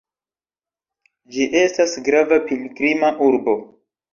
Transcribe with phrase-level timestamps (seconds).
[1.35, 3.57] Ĝi estas grava pilgrima urbo.